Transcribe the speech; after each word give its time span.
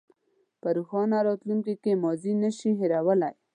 په 0.61 0.67
روښانه 0.75 1.17
راتلونکي 1.27 1.75
کې 1.83 2.01
ماضي 2.03 2.33
نه 2.41 2.49
شئ 2.57 2.71
هېرولی. 2.81 3.31